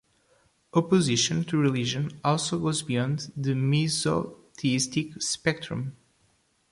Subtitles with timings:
[0.73, 5.95] Opposition to religion also goes beyond the misotheistic spectrum.